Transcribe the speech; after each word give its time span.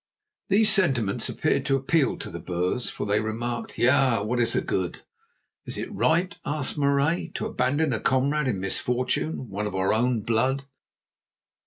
These 0.47 0.71
sentiments 0.71 1.29
appeared 1.29 1.63
to 1.67 1.75
appeal 1.75 2.17
to 2.17 2.31
the 2.31 2.39
Boers, 2.39 2.89
for 2.89 3.05
they 3.05 3.19
remarked: 3.19 3.77
"Ja, 3.77 4.23
what 4.23 4.39
is 4.39 4.53
the 4.53 4.61
good?" 4.61 5.03
"Is 5.67 5.77
it 5.77 5.93
right," 5.93 6.35
asked 6.43 6.75
Marais, 6.75 7.29
"to 7.35 7.45
abandon 7.45 7.93
a 7.93 7.99
comrade 7.99 8.47
in 8.47 8.59
misfortune, 8.59 9.47
one 9.51 9.67
of 9.67 9.75
our 9.75 9.93
own 9.93 10.21
blood?" 10.21 10.65